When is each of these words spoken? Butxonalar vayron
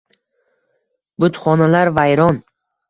Butxonalar 1.23 1.95
vayron 2.01 2.43